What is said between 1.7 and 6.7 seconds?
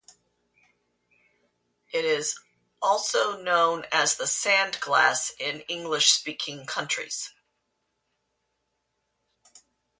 It is also known as The Sandglass in English speaking